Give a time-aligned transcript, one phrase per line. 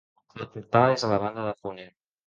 [0.39, 1.99] El portal és a la banda de ponent.